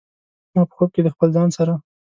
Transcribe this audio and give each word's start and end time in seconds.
ما 0.53 0.61
په 0.69 0.73
خوب 0.77 0.89
کې 0.95 1.01
د 1.03 1.07
خپل 1.15 1.29
ځان 1.35 1.49
سره 1.57 1.73